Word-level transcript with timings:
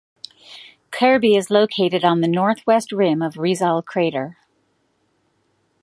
Kirby 0.89 1.35
is 1.35 1.51
located 1.51 2.03
on 2.03 2.21
the 2.21 2.27
northwest 2.27 2.91
rim 2.91 3.21
of 3.21 3.37
Rizal 3.37 3.83
crater. 3.83 4.35